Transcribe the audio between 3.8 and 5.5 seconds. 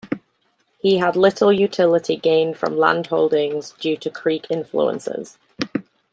to Creek influences.